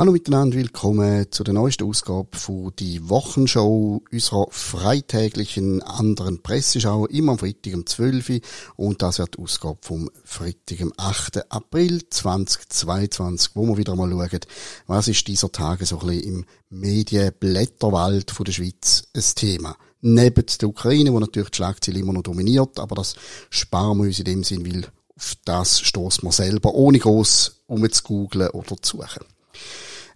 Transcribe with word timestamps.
Hallo 0.00 0.12
miteinander, 0.12 0.56
willkommen 0.56 1.30
zu 1.30 1.44
der 1.44 1.52
neuesten 1.52 1.84
Ausgabe 1.84 2.34
von 2.34 2.72
die 2.78 3.10
Wochenshow 3.10 4.02
unserer 4.10 4.46
freitäglichen 4.48 5.82
anderen 5.82 6.42
Presseschau, 6.42 7.04
immer 7.04 7.32
am 7.32 7.38
Freitag 7.38 7.74
um 7.74 7.84
12 7.84 8.30
Uhr 8.30 8.40
und 8.76 9.02
das 9.02 9.18
wird 9.18 9.36
die 9.36 9.42
Ausgabe 9.42 9.76
vom 9.82 10.10
Freitag 10.24 10.80
am 10.80 10.94
8. 10.96 11.52
April 11.52 12.00
2022, 12.08 13.50
wo 13.54 13.66
wir 13.66 13.76
wieder 13.76 13.94
mal 13.94 14.08
schauen, 14.08 14.40
was 14.86 15.06
ist 15.06 15.28
dieser 15.28 15.52
Tage 15.52 15.84
so 15.84 16.00
ein 16.00 16.06
bisschen 16.06 16.22
im 16.22 16.44
Medienblätterwald 16.70 18.32
der 18.46 18.52
Schweiz 18.52 19.02
ein 19.14 19.24
Thema. 19.34 19.76
Neben 20.00 20.46
der 20.62 20.68
Ukraine, 20.70 21.12
wo 21.12 21.20
natürlich 21.20 21.50
die 21.50 21.56
Schlagzeile 21.56 21.98
immer 21.98 22.14
noch 22.14 22.22
dominiert, 22.22 22.80
aber 22.80 22.94
das 22.94 23.16
sparen 23.50 23.98
wir 23.98 24.04
uns 24.04 24.18
in 24.18 24.24
dem 24.24 24.44
Sinn, 24.44 24.64
weil 24.64 24.86
auf 25.14 25.34
das 25.44 25.78
stoßen 25.78 26.26
wir 26.26 26.32
selber, 26.32 26.72
ohne 26.72 26.98
groß 26.98 27.64
umzugoogeln 27.66 28.48
oder 28.48 28.80
zu 28.80 28.96
suchen. 28.96 29.26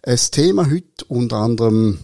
Ein 0.07 0.19
Thema 0.19 0.71
heute 0.71 1.07
unter 1.09 1.39
anderem 1.39 1.97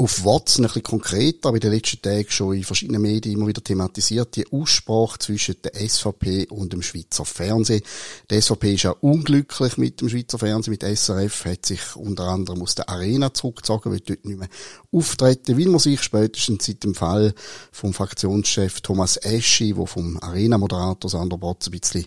auf 0.00 0.24
Watson 0.24 0.64
ein 0.64 0.68
bisschen 0.68 0.82
konkreter, 0.82 1.48
aber 1.48 1.58
in 1.58 1.60
den 1.60 1.72
letzten 1.72 2.00
Tagen 2.00 2.30
schon 2.30 2.56
in 2.56 2.64
verschiedenen 2.64 3.02
Medien 3.02 3.36
immer 3.36 3.48
wieder 3.48 3.62
thematisiert, 3.62 4.34
die 4.34 4.50
Aussprache 4.50 5.18
zwischen 5.18 5.56
der 5.62 5.74
SVP 5.74 6.46
und 6.48 6.72
dem 6.72 6.80
Schweizer 6.80 7.26
Fernsehen. 7.26 7.82
Die 8.30 8.40
SVP 8.40 8.74
ist 8.74 8.84
ja 8.84 8.92
unglücklich 8.92 9.76
mit 9.76 10.00
dem 10.00 10.08
Schweizer 10.08 10.38
Fernsehen, 10.38 10.70
mit 10.70 10.82
SRF, 10.82 11.44
hat 11.44 11.66
sich 11.66 11.96
unter 11.96 12.28
anderem 12.28 12.62
aus 12.62 12.74
der 12.74 12.88
Arena 12.88 13.34
zurückgezogen, 13.34 13.92
will 13.92 14.00
dort 14.00 14.24
nicht 14.24 14.38
mehr 14.38 14.48
auftreten, 14.90 15.58
weil 15.58 15.68
man 15.68 15.80
sich 15.80 16.00
spätestens 16.00 16.64
seit 16.64 16.82
dem 16.82 16.94
Fall 16.94 17.34
vom 17.70 17.92
Fraktionschef 17.92 18.80
Thomas 18.80 19.18
Eschi, 19.18 19.76
wo 19.76 19.84
vom 19.84 20.18
Arena-Moderator 20.22 21.10
Sandro 21.10 21.36
Botz 21.36 21.66
ein 21.66 21.78
bisschen 21.78 22.06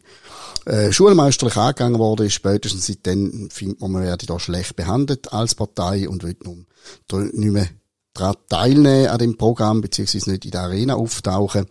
äh, 0.66 0.92
schulmeisterlich 0.92 1.58
angegangen 1.58 2.00
wurde, 2.00 2.28
spätestens 2.32 2.88
seitdem 2.88 3.52
findet 3.52 3.82
man, 3.82 3.92
man 3.92 4.04
werde 4.04 4.26
da 4.26 4.40
schlecht 4.40 4.76
behandelt 4.76 5.32
als 5.32 5.54
Partei 5.54 6.10
und 6.10 6.24
will 6.24 6.36
nun 6.44 6.66
nicht 7.12 7.52
mehr 7.52 7.70
daran 8.14 8.36
teilnehmen 8.48 9.08
an 9.08 9.18
dem 9.18 9.38
Programm, 9.38 9.82
beziehungsweise 9.82 10.32
nicht 10.32 10.46
in 10.46 10.52
der 10.52 10.62
Arena 10.62 10.96
auftauchen. 10.96 11.66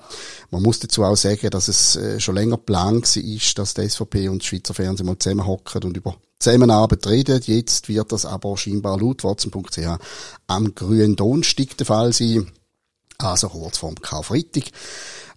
Man 0.51 0.63
muss 0.63 0.81
dazu 0.81 1.05
auch 1.05 1.17
sagen, 1.17 1.51
dass 1.51 1.69
es 1.69 1.97
äh, 1.97 2.21
schon 2.21 2.35
länger 2.35 2.57
geplant 2.57 3.17
ist, 3.17 3.59
dass 3.59 3.75
die 3.75 3.89
SVP 3.89 4.29
und 4.29 4.43
das 4.43 4.47
Schweizer 4.47 4.75
Fernsehen 4.75 5.07
mal 5.07 5.19
zusammenhocken 5.19 5.85
und 5.85 5.97
über 5.97 6.17
Zusammenarbeit 6.39 7.07
reden. 7.07 7.41
Jetzt 7.45 7.89
wird 7.89 8.11
das 8.11 8.27
aber 8.27 8.57
scheinbar 8.57 8.99
laut 8.99 9.23
Watson.ch 9.23 9.79
am 10.49 10.75
grünen 10.75 11.15
Donnerstag 11.17 11.77
der 11.77 11.87
Fall 11.87 12.13
sein. 12.13 12.51
Also 13.19 13.49
kurz 13.49 13.79
vorm 13.79 13.95
Karfreitag. 13.95 14.65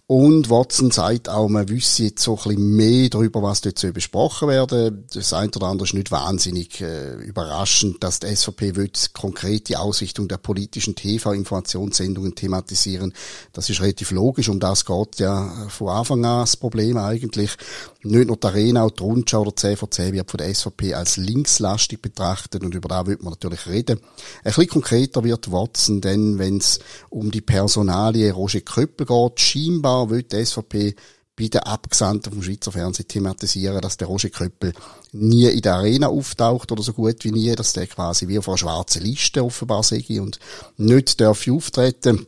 Und 0.08 0.50
Watson 0.50 0.92
sagt 0.92 1.28
auch, 1.28 1.48
man 1.48 1.68
wüsste 1.68 2.04
jetzt 2.04 2.22
so 2.22 2.36
ein 2.36 2.42
bisschen 2.44 2.76
mehr 2.76 3.08
darüber, 3.08 3.42
was 3.42 3.60
dort 3.60 3.76
so 3.76 3.92
besprochen 3.92 4.46
werden. 4.46 5.04
Das 5.12 5.32
eine 5.32 5.50
oder 5.56 5.66
andere 5.66 5.88
ist 5.88 5.94
nicht 5.94 6.12
wahnsinnig 6.12 6.80
äh, 6.80 7.14
überraschend, 7.14 8.04
dass 8.04 8.20
die 8.20 8.28
SVP 8.36 8.76
will 8.76 8.88
konkret 9.14 9.68
die 9.68 9.76
Ausrichtung 9.76 10.28
der 10.28 10.36
politischen 10.36 10.94
TV-Informationssendungen 10.94 12.36
thematisieren. 12.36 13.14
Das 13.52 13.68
ist 13.68 13.80
relativ 13.80 14.12
logisch, 14.12 14.48
um 14.48 14.60
das 14.60 14.84
geht 14.84 15.18
ja 15.18 15.66
von 15.70 15.88
Anfang 15.88 16.24
an 16.24 16.42
das 16.42 16.56
Problem 16.56 16.98
eigentlich. 16.98 17.56
Nicht 18.04 18.28
nur 18.28 18.36
die 18.36 18.46
Arena, 18.46 18.84
auch 18.84 18.92
die 18.92 19.02
Rundschau 19.02 19.40
oder 19.40 19.56
10 19.56 19.76
vor 19.76 19.90
10 19.90 20.12
wird 20.12 20.30
von 20.30 20.38
der 20.38 20.54
SVP 20.54 20.94
als 20.94 21.16
linkslastig 21.16 22.00
betrachtet 22.00 22.62
und 22.62 22.76
über 22.76 22.88
da 22.88 23.08
wird 23.08 23.24
man 23.24 23.32
natürlich 23.32 23.66
reden. 23.66 23.98
Ein 24.44 24.52
bisschen 24.52 24.68
konkreter 24.68 25.24
wird 25.24 25.50
Watson 25.50 26.00
denn, 26.00 26.38
wenn 26.38 26.58
es 26.58 26.78
um 27.10 27.32
die 27.32 27.40
Personalie 27.40 28.30
Roger 28.30 28.60
Köppel 28.60 29.06
geht, 29.06 29.40
scheinbar 29.40 29.95
will 30.04 30.22
die 30.22 30.44
SVP 30.44 30.94
bei 31.36 31.48
den 31.48 31.60
Abgesandten 31.60 32.32
vom 32.32 32.42
Schweizer 32.42 32.72
Fernsehen 32.72 33.08
thematisieren, 33.08 33.80
dass 33.82 33.98
der 33.98 34.08
Roger 34.08 34.30
Köppel 34.30 34.72
nie 35.12 35.46
in 35.46 35.60
der 35.60 35.74
Arena 35.74 36.08
auftaucht 36.08 36.72
oder 36.72 36.82
so 36.82 36.94
gut 36.94 37.24
wie 37.24 37.30
nie, 37.30 37.54
dass 37.54 37.74
der 37.74 37.86
quasi 37.86 38.26
wie 38.26 38.38
auf 38.38 38.48
einer 38.48 38.58
schwarzen 38.58 39.02
Liste 39.02 39.44
offenbar 39.44 39.82
sei 39.82 40.04
und 40.20 40.38
nicht 40.78 41.20
darf 41.20 41.46
auftreten. 41.46 42.26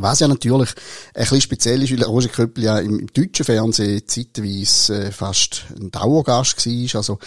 Was 0.00 0.20
ja 0.20 0.28
natürlich 0.28 0.70
ein 1.14 1.22
bisschen 1.22 1.40
speziell 1.40 1.82
ist, 1.82 1.92
weil 1.92 2.04
Roger 2.04 2.28
Köppel 2.28 2.64
ja 2.64 2.78
im, 2.78 3.06
deutschen 3.12 3.44
Fernsehen 3.44 4.06
zeitweise 4.06 5.06
äh, 5.06 5.12
fast 5.12 5.64
ein 5.76 5.90
Dauergast 5.90 6.64
war. 6.66 6.98
Also 6.98 7.18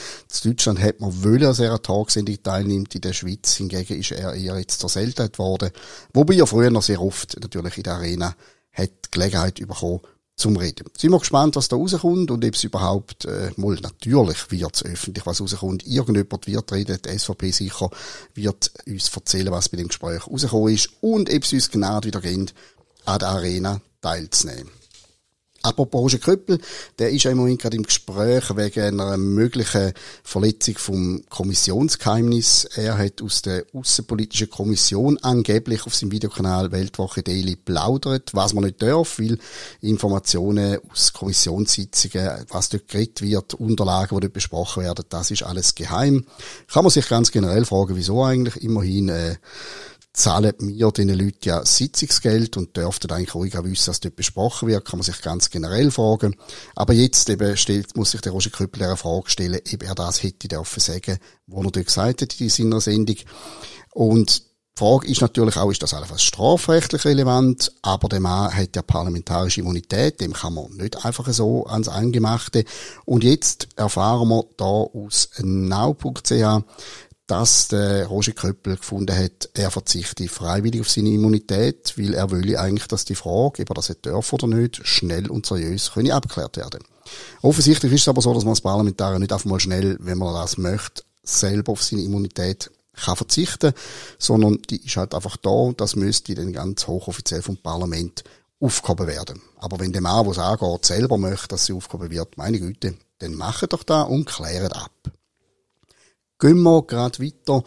in 0.43 0.51
Deutschland 0.51 0.79
hat 0.79 0.99
man 0.99 1.23
wollen, 1.23 1.41
dass 1.41 1.59
er 1.59 1.73
an 1.73 1.81
Tagsendung 1.81 2.41
teilnimmt. 2.41 2.95
In 2.95 3.01
der 3.01 3.13
Schweiz 3.13 3.55
hingegen 3.55 3.99
ist 3.99 4.11
er 4.11 4.33
eher 4.33 4.57
jetzt 4.57 4.79
zur 4.79 4.89
Seltenheit 4.89 5.33
geworden. 5.33 5.71
Wobei 6.13 6.35
er 6.35 6.47
früher 6.47 6.69
noch 6.69 6.83
sehr 6.83 7.01
oft 7.01 7.37
natürlich 7.41 7.77
in 7.77 7.83
der 7.83 7.93
Arena 7.95 8.35
hat 8.73 9.11
Gelegenheit 9.11 9.55
bekommen, 9.55 10.01
zum 10.41 10.57
Reden. 10.57 10.85
Sind 10.97 11.11
wir 11.11 11.19
gespannt, 11.19 11.55
was 11.55 11.67
da 11.67 11.75
rauskommt 11.75 12.31
und 12.31 12.43
ob 12.43 12.55
es 12.55 12.63
überhaupt, 12.63 13.25
äh, 13.25 13.51
mal 13.57 13.75
natürlich 13.75 14.49
wird 14.49 14.75
es 14.75 14.83
öffentlich, 14.83 15.25
was 15.25 15.39
rauskommt. 15.39 15.85
Irgendjemand 15.85 16.47
wird 16.47 16.71
reden, 16.71 16.97
die 17.05 17.19
SVP 17.19 17.51
sicher 17.51 17.89
wird 18.33 18.71
uns 18.87 19.15
erzählen, 19.15 19.51
was 19.51 19.69
bei 19.69 19.77
dem 19.77 19.89
Gespräch 19.89 20.25
rausgekommen 20.25 20.73
ist 20.73 20.89
und 21.01 21.29
ob 21.31 21.43
es 21.43 21.53
uns 21.53 21.69
genau 21.69 22.03
wieder 22.03 22.21
geht, 22.21 22.55
an 23.05 23.19
der 23.19 23.29
Arena 23.29 23.81
teilzunehmen. 24.01 24.80
Apropos 25.63 26.01
Roger 26.01 26.17
Köppel, 26.17 26.59
der 26.97 27.11
ist 27.11 27.23
ja 27.23 27.31
im 27.31 27.37
Moment 27.37 27.61
gerade 27.61 27.77
im 27.77 27.83
Gespräch 27.83 28.55
wegen 28.55 28.99
einer 28.99 29.17
möglichen 29.17 29.93
Verletzung 30.23 30.77
vom 30.77 31.23
Kommissionsgeheimnis. 31.29 32.65
Er 32.75 32.97
hat 32.97 33.21
aus 33.21 33.43
der 33.43 33.65
Außenpolitischen 33.73 34.49
Kommission 34.49 35.19
angeblich 35.21 35.85
auf 35.85 35.95
seinem 35.95 36.11
Videokanal 36.11 36.71
Weltwoche 36.71 37.21
Daily 37.21 37.55
plaudert, 37.55 38.33
was 38.33 38.53
man 38.53 38.63
nicht 38.63 38.81
darf, 38.81 39.19
weil 39.19 39.37
Informationen 39.81 40.79
aus 40.91 41.13
Kommissionssitzungen, 41.13 42.45
was 42.49 42.69
dort 42.69 42.87
geredet 42.87 43.21
wird, 43.21 43.53
Unterlagen, 43.53 44.17
die 44.17 44.21
dort 44.21 44.33
besprochen 44.33 44.83
werden, 44.83 45.05
das 45.09 45.29
ist 45.29 45.43
alles 45.43 45.75
geheim. 45.75 46.25
Kann 46.71 46.83
man 46.83 46.91
sich 46.91 47.07
ganz 47.07 47.31
generell 47.31 47.65
fragen, 47.65 47.95
wieso 47.95 48.23
eigentlich 48.23 48.63
immerhin 48.63 49.09
äh, 49.09 49.35
zahlen 50.13 50.53
wir 50.59 50.91
diesen 50.91 51.09
Leuten 51.09 51.39
ja 51.43 51.65
Sitzungsgeld 51.65 52.57
und 52.57 52.75
dürften 52.75 53.11
eigentlich 53.11 53.33
ruhig 53.33 53.57
auch 53.57 53.63
wissen, 53.63 53.87
was 53.87 54.01
dort 54.01 54.15
besprochen 54.15 54.67
wird, 54.67 54.85
kann 54.85 54.99
man 54.99 55.05
sich 55.05 55.21
ganz 55.21 55.49
generell 55.49 55.89
fragen. 55.91 56.35
Aber 56.75 56.93
jetzt 56.93 57.29
eben 57.29 57.55
stellt, 57.55 57.95
muss 57.95 58.11
sich 58.11 58.21
der 58.21 58.33
Roger 58.33 58.49
Krüppel 58.49 58.83
eine 58.83 58.97
Frage 58.97 59.29
stellen, 59.29 59.61
ob 59.73 59.83
er 59.83 59.95
das 59.95 60.21
hätte 60.21 60.47
dürfen 60.47 60.79
sagen, 60.79 61.17
wo 61.47 61.61
er 61.63 61.71
dort 61.71 61.85
gesagt 61.85 62.21
hat 62.21 62.41
in 62.41 62.49
seiner 62.49 62.81
Sendung. 62.81 63.17
Und 63.93 64.43
die 64.77 64.79
Frage 64.79 65.07
ist 65.07 65.21
natürlich 65.21 65.57
auch, 65.57 65.69
ist 65.69 65.83
das 65.83 65.93
alles 65.93 66.21
strafrechtlich 66.21 67.05
relevant? 67.05 67.71
Aber 67.81 68.09
der 68.09 68.19
Mann 68.19 68.53
hat 68.53 68.75
ja 68.75 68.81
parlamentarische 68.81 69.61
Immunität, 69.61 70.19
dem 70.21 70.33
kann 70.33 70.53
man 70.53 70.71
nicht 70.71 71.05
einfach 71.05 71.31
so 71.31 71.65
ans 71.67 71.87
Eingemachte. 71.87 72.65
Und 73.05 73.23
jetzt 73.23 73.67
erfahren 73.75 74.29
wir 74.29 74.45
da 74.57 74.65
aus 74.65 75.29
now.ch, 75.39 76.63
dass 77.31 77.69
der 77.69 78.07
Roger 78.07 78.33
Köppel 78.33 78.75
gefunden 78.75 79.17
hat, 79.17 79.49
er 79.53 79.71
verzichte 79.71 80.27
freiwillig 80.27 80.81
auf 80.81 80.89
seine 80.89 81.11
Immunität, 81.11 81.93
weil 81.97 82.13
er 82.13 82.29
will 82.29 82.57
eigentlich, 82.57 82.89
dass 82.89 83.05
die 83.05 83.15
Frage, 83.15 83.61
ob 83.61 83.69
er 83.69 83.73
das 83.75 83.87
hat 83.87 84.05
oder 84.05 84.47
nicht, 84.47 84.85
schnell 84.85 85.31
und 85.31 85.45
seriös 85.45 85.89
abgeklärt 85.95 86.57
werden. 86.57 86.83
Offensichtlich 87.41 87.93
ist 87.93 88.01
es 88.01 88.07
aber 88.09 88.21
so, 88.21 88.33
dass 88.33 88.43
man 88.43 88.51
als 88.51 88.59
Parlamentarier 88.59 89.19
nicht 89.19 89.31
einfach 89.31 89.45
mal 89.45 89.61
schnell, 89.61 89.95
wenn 90.01 90.17
man 90.17 90.33
das 90.33 90.57
möchte, 90.57 91.03
selber 91.23 91.71
auf 91.71 91.81
seine 91.81 92.01
Immunität 92.01 92.69
kann 92.97 93.15
verzichten, 93.15 93.71
sondern 94.19 94.61
die 94.69 94.85
ist 94.85 94.97
halt 94.97 95.15
einfach 95.15 95.37
da 95.37 95.51
und 95.51 95.79
das 95.79 95.95
müsste 95.95 96.35
dann 96.35 96.51
ganz 96.51 96.85
hochoffiziell 96.85 97.41
vom 97.41 97.55
Parlament 97.55 98.25
aufgehoben 98.59 99.07
werden. 99.07 99.41
Aber 99.57 99.79
wenn 99.79 99.93
der 99.93 100.01
Mann, 100.01 100.25
der 100.25 100.33
es 100.33 100.37
angeht, 100.37 100.85
selber 100.85 101.17
möchte, 101.17 101.47
dass 101.47 101.65
sie 101.65 101.73
aufgehoben 101.73 102.11
wird, 102.11 102.37
meine 102.37 102.59
Güte, 102.59 102.95
dann 103.19 103.35
machen 103.35 103.69
doch 103.69 103.83
da 103.83 104.01
und 104.01 104.25
klären 104.25 104.73
ab. 104.73 104.91
Gehen 106.41 106.63
wir 106.63 106.81
gerade 106.81 107.23
weiter 107.23 107.63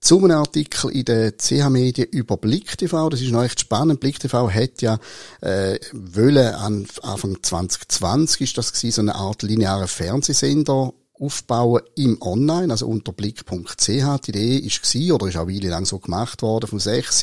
zu 0.00 0.18
einem 0.18 0.38
Artikel 0.38 0.90
in 0.90 1.04
der 1.04 1.38
CH 1.38 1.70
Medien 1.70 2.08
über 2.10 2.36
Blick 2.36 2.76
TV. 2.76 3.08
Das 3.08 3.20
ist 3.20 3.30
noch 3.30 3.44
echt 3.44 3.60
spannend. 3.60 4.00
Blick 4.00 4.18
TV 4.18 4.50
hat 4.50 4.82
ja 4.82 4.98
äh, 5.40 5.78
wollen 5.92 6.52
an 6.54 6.88
Anfang 7.02 7.40
2020 7.40 8.40
ist 8.40 8.58
das 8.58 8.72
gewesen, 8.72 8.92
so 8.92 9.00
eine 9.02 9.14
Art 9.14 9.42
lineare 9.42 9.86
Fernsehsender 9.86 10.92
aufbauen 11.12 11.82
im 11.94 12.20
Online, 12.20 12.72
also 12.72 12.88
unter 12.88 13.12
blick.ch. 13.12 13.86
Die 13.86 14.30
Idee 14.30 14.56
ist 14.56 14.82
gewesen, 14.82 15.12
oder 15.12 15.28
ist 15.28 15.36
auch 15.36 15.46
eine 15.46 15.54
Weile 15.54 15.68
lang 15.68 15.84
so 15.84 16.00
gemacht 16.00 16.42
worden, 16.42 16.66
von 16.66 16.80
6 16.80 17.20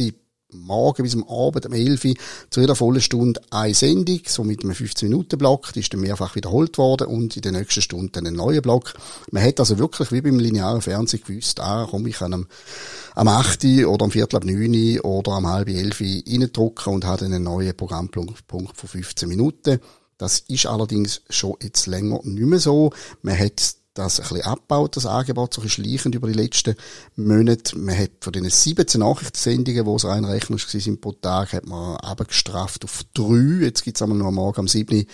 Morgen 0.52 1.04
bis 1.04 1.14
am 1.14 1.24
Abend 1.26 1.68
um 1.68 1.74
11 1.74 2.06
Uhr 2.06 2.14
zu 2.50 2.62
jeder 2.62 2.74
vollen 2.74 3.02
Stunde 3.02 3.40
eine 3.52 3.76
Sendung, 3.76 4.22
so 4.26 4.44
mit 4.44 4.64
einem 4.64 4.74
15-Minuten-Block, 4.74 5.74
die 5.74 5.82
ist 5.82 5.94
dann 5.94 6.00
mehrfach 6.00 6.36
wiederholt 6.36 6.80
worden 6.80 7.06
und 7.06 7.36
in 7.36 7.44
der 7.44 7.52
nächsten 7.52 7.84
Stunde 7.84 8.10
dann 8.14 8.26
ein 8.26 8.34
neuer 8.34 8.62
Block. 8.62 8.96
Man 9.30 9.44
hat 9.44 9.60
also 9.60 9.78
wirklich 9.78 10.12
wie 10.12 10.22
beim 10.22 10.40
linearen 10.40 10.82
Fernsehen 10.82 11.22
gewusst, 11.24 11.60
ah, 11.60 11.88
komm, 11.88 12.08
ich 12.08 12.18
kann 12.18 12.34
am, 12.34 12.48
am 13.14 13.28
8 13.28 13.64
oder 13.86 14.06
am 14.06 14.12
Viertel 14.12 14.38
ab 14.38 14.46
9 14.46 15.02
oder 15.02 15.34
am 15.34 15.46
halb 15.46 15.70
11 15.70 16.02
reindrücken 16.02 16.94
und 16.94 17.06
hat 17.06 17.22
einen 17.22 17.44
neuen 17.44 17.78
Programmpunkt 17.78 18.44
von 18.48 18.68
15 18.74 19.30
Minuten. 19.30 19.80
Das 20.18 20.40
ist 20.48 20.66
allerdings 20.66 21.22
schon 21.30 21.58
jetzt 21.62 21.86
länger 21.86 22.22
nicht 22.24 22.48
mehr 22.48 22.60
so. 22.60 22.92
Man 23.22 23.38
hat 23.38 23.76
das 24.00 24.20
ein 24.20 24.28
bisschen 24.28 24.46
abgebaut, 24.46 24.96
das 24.96 25.06
Angebot, 25.06 25.54
so 25.54 25.62
ein 25.62 25.66
bisschen 25.66 25.86
schleichend 25.86 26.16
über 26.16 26.28
die 26.28 26.34
letzten 26.34 26.76
Monate. 27.16 27.78
Man 27.78 27.98
hat 27.98 28.12
von 28.22 28.34
den 28.34 28.50
17 28.50 29.00
Nachrichtensendungen, 29.00 29.86
die 29.86 29.92
es 29.92 30.06
rein 30.06 30.26
rechnerisch 30.26 30.68
sind 30.68 31.02
pro 31.02 31.12
Tag, 31.12 31.54
hat 31.54 31.66
man 31.66 31.98
abgestraft 31.98 32.84
auf 32.86 33.04
drei. 33.14 33.66
Jetzt 33.66 33.84
gibt's 33.84 34.02
einmal 34.02 34.18
noch 34.18 34.28
am 34.28 34.36
Morgen 34.36 34.62
am 34.62 34.68
7 34.68 35.06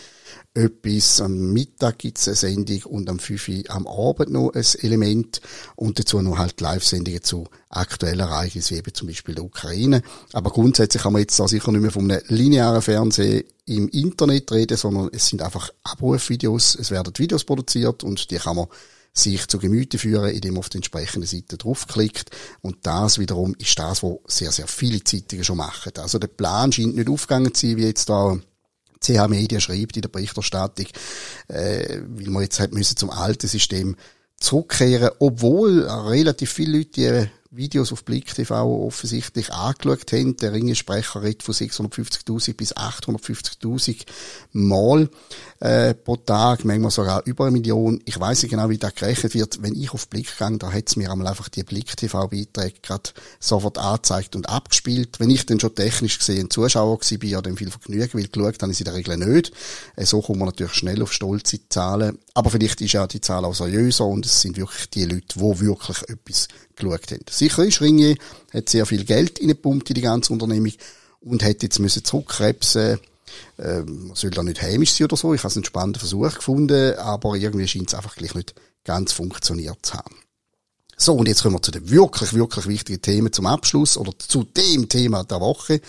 etwas. 0.53 1.21
Am 1.21 1.53
Mittag 1.53 1.99
gibt's 1.99 2.27
eine 2.27 2.35
Sendung 2.35 2.83
und 2.83 3.09
am 3.09 3.19
5 3.19 3.49
Uhr 3.49 3.63
am 3.69 3.87
Abend 3.87 4.31
noch 4.31 4.51
ein 4.53 4.65
Element 4.79 5.41
und 5.75 5.99
dazu 5.99 6.21
noch 6.21 6.37
halt 6.37 6.59
Live-Sendungen 6.61 7.23
zu 7.23 7.47
aktuellen 7.69 8.21
Ereignissen, 8.21 8.75
wie 8.75 8.79
eben 8.79 8.93
zum 8.93 9.07
Beispiel 9.07 9.35
der 9.35 9.43
Ukraine. 9.43 10.01
Aber 10.33 10.51
grundsätzlich 10.51 11.03
kann 11.03 11.13
man 11.13 11.21
jetzt 11.21 11.39
da 11.39 11.47
sicher 11.47 11.71
nicht 11.71 11.81
mehr 11.81 11.91
von 11.91 12.09
einem 12.09 12.21
linearen 12.27 12.81
Fernsehen 12.81 13.43
im 13.65 13.89
Internet 13.89 14.51
reden, 14.51 14.77
sondern 14.77 15.09
es 15.11 15.27
sind 15.27 15.41
einfach 15.41 15.69
Abrufvideos, 15.83 16.75
es 16.75 16.91
werden 16.91 17.13
Videos 17.17 17.43
produziert 17.43 18.03
und 18.03 18.31
die 18.31 18.37
kann 18.37 18.55
man 18.55 18.67
sich 19.17 19.47
zu 19.47 19.59
Gemüte 19.59 19.97
führen, 19.97 20.29
indem 20.29 20.55
man 20.55 20.59
auf 20.59 20.69
die 20.69 20.77
entsprechende 20.77 21.25
Seite 21.25 21.57
draufklickt. 21.57 22.31
Und 22.61 22.77
das 22.83 23.17
wiederum 23.17 23.55
ist 23.57 23.79
das, 23.79 24.03
was 24.03 24.17
sehr, 24.27 24.51
sehr 24.51 24.67
viele 24.67 25.03
Zeitungen 25.03 25.45
schon 25.45 25.57
machen. 25.57 25.93
Also 25.97 26.19
der 26.19 26.27
Plan 26.27 26.71
scheint 26.71 26.95
nicht 26.95 27.09
aufgegangen 27.09 27.53
zu 27.53 27.65
sein, 27.65 27.77
wie 27.77 27.85
jetzt 27.85 28.09
da 28.09 28.37
CH 29.05 29.27
Media 29.27 29.59
schreibt 29.59 29.95
in 29.95 30.01
der 30.01 30.09
Berichterstattung, 30.09 30.87
äh, 31.47 32.01
weil 32.07 32.29
man 32.29 32.43
jetzt 32.43 32.59
halt 32.59 32.73
müssen 32.73 32.97
zum 32.97 33.09
alten 33.09 33.47
System 33.47 33.95
zurückkehren, 34.39 35.11
obwohl 35.19 35.87
relativ 35.87 36.51
viele 36.51 36.79
Leute 36.79 37.31
Videos 37.55 37.91
auf 37.91 38.03
Blick 38.03 38.33
TV 38.33 38.85
offensichtlich 38.85 39.51
angeschaut 39.51 40.11
haben. 40.11 40.37
Der 40.37 40.53
Ringensprecher 40.53 41.21
redet 41.21 41.43
von 41.43 41.53
650.000 41.53 42.55
bis 42.55 42.75
850.000 42.75 44.05
Mal 44.51 45.09
äh, 45.59 45.93
pro 45.93 46.15
Tag, 46.17 46.65
manchmal 46.65 46.91
sogar 46.91 47.21
über 47.25 47.45
eine 47.45 47.51
Million. 47.51 48.01
Ich 48.05 48.19
weiß 48.19 48.43
nicht 48.43 48.51
genau, 48.51 48.69
wie 48.69 48.77
das 48.77 48.95
gerechnet 48.95 49.33
wird. 49.33 49.61
Wenn 49.61 49.75
ich 49.75 49.93
auf 49.93 50.07
Blick 50.09 50.37
gehe, 50.37 50.57
da 50.57 50.71
hat 50.71 50.87
es 50.87 50.95
mir 50.95 51.11
einmal 51.11 51.27
einfach 51.27 51.49
die 51.49 51.63
Blick 51.63 51.95
TV-Beiträge 51.95 52.79
gerade 52.81 53.11
sofort 53.39 53.77
angezeigt 53.77 54.35
und 54.35 54.49
abgespielt. 54.49 55.19
Wenn 55.19 55.29
ich 55.29 55.45
dann 55.45 55.59
schon 55.59 55.75
technisch 55.75 56.19
gesehen 56.19 56.49
Zuschauer 56.49 56.99
gewesen 56.99 57.19
bin, 57.19 57.29
ja 57.29 57.41
dann 57.41 57.57
viel 57.57 57.71
Vergnügen, 57.71 58.13
weil 58.13 58.27
geschaut 58.27 58.61
habe 58.61 58.71
ich 58.71 58.79
in 58.79 58.85
der 58.85 58.93
Regel 58.93 59.17
nicht. 59.17 59.51
Äh, 59.95 60.05
so 60.05 60.21
kommt 60.21 60.39
man 60.39 60.47
natürlich 60.47 60.73
schnell 60.73 61.01
auf 61.01 61.13
stolze 61.13 61.59
Zahlen. 61.69 62.19
Aber 62.33 62.49
vielleicht 62.49 62.81
ist 62.81 62.93
ja 62.93 63.07
die 63.07 63.21
Zahl 63.21 63.45
auch 63.45 63.55
seriöser 63.55 64.05
und 64.05 64.25
es 64.25 64.41
sind 64.41 64.57
wirklich 64.57 64.89
die 64.89 65.05
Leute, 65.05 65.39
die 65.39 65.59
wirklich 65.61 66.03
etwas 66.09 66.47
geschaut 66.75 67.11
haben. 67.11 67.25
Sicher 67.29 67.65
ist, 67.65 67.81
Ringier 67.81 68.15
hat 68.53 68.69
sehr 68.69 68.85
viel 68.85 69.03
Geld 69.03 69.39
in 69.39 69.49
in 69.49 69.79
die 69.81 70.01
ganze 70.01 70.33
Unternehmung 70.33 70.73
und 71.21 71.43
hat 71.43 71.63
jetzt 71.63 71.79
müssen 71.79 72.03
zurückkrebsen 72.03 72.99
ähm, 73.57 74.11
soll 74.13 74.31
da 74.31 74.43
nicht 74.43 74.61
heimisch 74.61 74.93
sein 74.93 75.05
oder 75.05 75.17
so. 75.17 75.33
Ich 75.33 75.43
habe 75.43 75.53
einen 75.53 75.63
spannenden 75.63 75.99
Versuch 75.99 76.35
gefunden, 76.35 76.95
aber 76.97 77.35
irgendwie 77.35 77.67
scheint 77.67 77.89
es 77.89 77.95
einfach 77.95 78.15
gleich 78.15 78.35
nicht 78.35 78.53
ganz 78.83 79.11
funktioniert 79.11 79.77
zu 79.81 79.95
haben. 79.95 80.15
So, 80.97 81.13
und 81.13 81.27
jetzt 81.27 81.41
kommen 81.41 81.55
wir 81.55 81.61
zu 81.61 81.71
den 81.71 81.89
wirklich, 81.89 82.33
wirklich 82.33 82.67
wichtigen 82.67 83.01
Themen 83.01 83.33
zum 83.33 83.47
Abschluss 83.47 83.97
oder 83.97 84.13
zu 84.17 84.43
dem 84.43 84.87
Thema 84.87 85.23
der 85.23 85.41
Woche. 85.41 85.81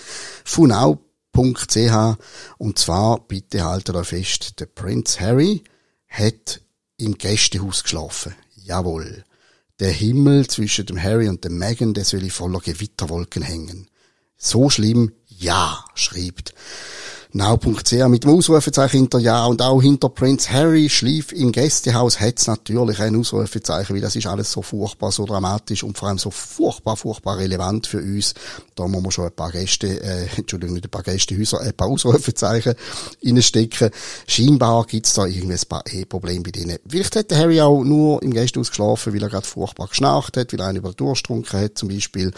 Funau.ch 0.44 2.16
und 2.58 2.78
zwar, 2.78 3.20
bitte 3.20 3.64
haltet 3.64 3.94
euch 3.94 4.08
fest, 4.08 4.58
der 4.58 4.66
Prince 4.66 5.20
Harry 5.20 5.62
hat 6.08 6.60
im 6.96 7.16
Gästehaus 7.16 7.84
geschlafen. 7.84 8.34
Jawohl 8.56 9.24
der 9.81 9.90
Himmel 9.90 10.46
zwischen 10.49 10.87
dem 10.87 11.02
Harry 11.02 11.28
und 11.28 11.44
dem 11.44 11.58
Meghan, 11.58 11.94
der 11.94 12.05
soll 12.05 12.28
voller 12.31 12.61
Gewitterwolken 12.61 13.43
hängen. 13.43 13.88
So 14.37 14.70
schlimm? 14.70 15.12
Ja, 15.26 15.84
schreibt 15.94 16.55
Now.ch 17.36 17.92
mit 18.08 18.24
dem 18.24 18.30
Ausrufezeichen 18.30 19.00
hinter 19.00 19.18
Ja 19.18 19.44
und 19.44 19.60
auch 19.60 19.82
hinter 19.82 20.08
Prince 20.08 20.50
Harry 20.50 20.88
schlief 20.88 21.32
im 21.32 21.52
Gästehaus 21.52 22.18
hat's 22.18 22.46
natürlich 22.46 22.98
ein 22.98 23.14
Ausrufezeichen, 23.14 23.94
weil 23.94 24.00
das 24.00 24.16
ist 24.16 24.26
alles 24.26 24.50
so 24.50 24.62
furchtbar, 24.62 25.12
so 25.12 25.26
dramatisch 25.26 25.82
und 25.82 25.98
vor 25.98 26.08
allem 26.08 26.16
so 26.16 26.30
furchtbar, 26.30 26.96
furchtbar 26.96 27.36
relevant 27.36 27.88
für 27.88 27.98
uns. 27.98 28.32
Da 28.74 28.88
muss 28.88 29.02
man 29.02 29.10
schon 29.10 29.26
ein 29.26 29.32
paar 29.32 29.52
Gäste, 29.52 30.02
äh, 30.02 30.28
Entschuldigung, 30.36 30.76
nicht 30.76 30.86
ein 30.86 30.90
paar 30.90 31.02
Gästehäuser, 31.02 31.60
ein 31.60 31.74
paar 31.74 31.88
Ausrufezeichen 31.88 32.74
reinstecken. 33.22 33.90
Scheinbar 34.26 34.86
gibt's 34.86 35.12
da 35.12 35.26
irgendwie 35.26 35.56
ein 35.56 35.68
paar 35.68 35.84
E-Probleme 35.92 36.42
bei 36.42 36.52
denen. 36.52 36.78
Vielleicht 36.88 37.16
hätte 37.16 37.36
Harry 37.36 37.60
auch 37.60 37.84
nur 37.84 38.22
im 38.22 38.32
Gästehaus 38.32 38.70
geschlafen, 38.70 39.12
weil 39.12 39.22
er 39.22 39.28
gerade 39.28 39.46
furchtbar 39.46 39.88
geschnarcht 39.88 40.38
hat, 40.38 40.54
weil 40.54 40.60
er 40.60 40.68
einen 40.68 40.78
über 40.78 40.92
den 40.92 40.96
Durst 40.96 41.24
getrunken 41.24 41.60
hat 41.60 41.76
zum 41.76 41.90
Beispiel. 41.90 42.32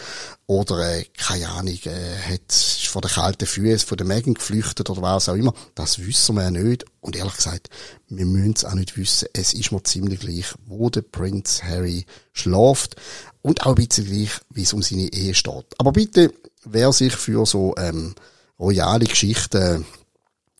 Oder, 0.45 0.97
äh, 0.97 1.05
keine 1.15 1.47
Ahnung, 1.49 1.77
äh, 1.85 2.33
hat 2.33 2.51
von 2.51 3.01
den 3.01 3.11
kalten 3.11 3.45
Füßen 3.45 3.87
von 3.87 3.97
der 3.97 4.07
Megan 4.07 4.33
geflüchtet 4.33 4.88
oder 4.89 5.01
was 5.01 5.29
auch 5.29 5.35
immer. 5.35 5.53
Das 5.75 5.99
wissen 5.99 6.35
wir 6.35 6.43
ja 6.43 6.51
nicht. 6.51 6.85
Und 7.01 7.15
ehrlich 7.15 7.35
gesagt, 7.35 7.69
wir 8.07 8.25
müssen 8.25 8.53
es 8.55 8.65
auch 8.65 8.73
nicht 8.73 8.97
wissen. 8.97 9.27
Es 9.33 9.53
ist 9.53 9.71
mir 9.71 9.83
ziemlich 9.83 10.19
gleich, 10.19 10.53
wo 10.65 10.89
der 10.89 11.01
Prinz 11.01 11.63
Harry 11.63 12.05
schläft. 12.33 12.95
Und 13.41 13.61
auch 13.65 13.75
ein 13.75 13.87
bisschen 13.87 14.05
gleich, 14.05 14.31
wie 14.49 14.63
es 14.63 14.73
um 14.73 14.81
seine 14.81 15.11
Ehe 15.13 15.33
steht. 15.33 15.65
Aber 15.77 15.91
bitte, 15.91 16.33
wer 16.65 16.91
sich 16.91 17.15
für 17.15 17.45
so, 17.45 17.73
ähm, 17.77 18.15
royale 18.59 19.05
Geschichten 19.05 19.85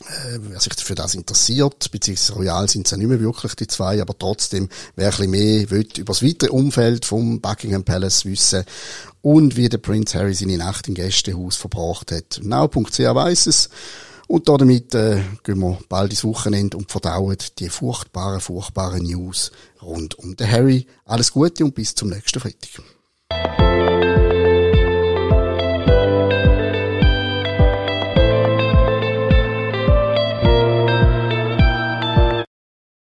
äh, 0.06 0.40
wer 0.40 0.60
sich 0.60 0.74
für 0.76 0.96
das 0.96 1.14
interessiert, 1.14 1.92
beziehungsweise 1.92 2.34
Royal 2.34 2.70
sind 2.70 2.88
es 2.88 2.92
ja 2.92 2.98
nicht 2.98 3.08
mehr 3.08 3.20
wirklich 3.20 3.56
die 3.56 3.68
zwei, 3.68 4.02
aber 4.02 4.18
trotzdem, 4.18 4.70
wer 4.96 5.08
ein 5.08 5.12
bisschen 5.12 5.32
mehr 5.32 5.70
will 5.70 5.88
über 5.98 6.14
das 6.14 6.24
weitere 6.24 6.52
Umfeld 6.52 7.06
vom 7.06 7.42
Buckingham 7.42 7.84
Palace 7.84 8.24
wissen 8.24 8.64
und 9.22 9.58
wie 9.58 9.68
der 9.68 9.80
Prince 9.80 10.18
Harry 10.18 10.34
seine 10.34 10.58
Nacht 10.58 10.88
im 10.88 10.94
Gästehaus 10.94 11.58
verbracht 11.58 12.14
hat. 12.14 12.40
Now.ch 12.42 13.00
weiss 13.00 13.46
es. 13.46 13.70
Und 14.30 14.48
damit 14.48 14.94
äh, 14.94 15.24
gehen 15.44 15.58
wir 15.58 15.80
bald 15.90 16.12
ins 16.12 16.24
Wochenende 16.24 16.78
und 16.78 16.92
verdauen 16.92 17.36
die 17.58 17.68
furchtbaren, 17.68 18.40
furchtbaren 18.40 19.02
News 19.02 19.52
rund 19.82 20.20
um 20.20 20.36
den 20.36 20.52
Harry. 20.52 20.86
Alles 21.04 21.32
Gute 21.32 21.66
und 21.66 21.74
bis 21.74 21.96
zum 21.96 22.10
nächsten 22.10 22.40
Freitag. 22.40 22.84